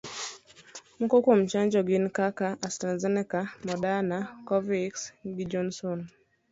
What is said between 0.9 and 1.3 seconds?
Moko